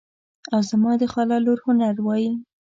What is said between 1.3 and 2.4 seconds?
لور هنر وایي.